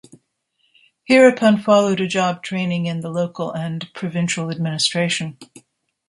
Hereupon 1.03 1.61
followed 1.61 2.01
a 2.01 2.07
job 2.07 2.41
training 2.41 2.87
in 2.87 3.01
the 3.01 3.09
local 3.11 3.51
and 3.55 3.87
provincial 3.93 4.49
administration. 4.49 5.37